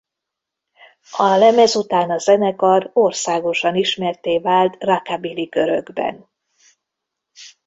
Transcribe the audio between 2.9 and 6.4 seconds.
országosan ismertté vált rockabilly körökben.